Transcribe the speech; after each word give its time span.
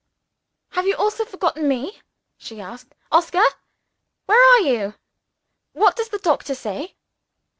"Have 0.71 0.87
you 0.87 0.95
all 0.95 1.11
forgotten 1.11 1.67
me?" 1.67 2.01
she 2.35 2.59
asked. 2.59 2.95
"Oscar! 3.11 3.43
where 4.25 4.43
are 4.53 4.61
you? 4.61 4.95
What 5.73 5.95
does 5.95 6.09
the 6.09 6.17
doctor 6.17 6.55
say?" 6.55 6.95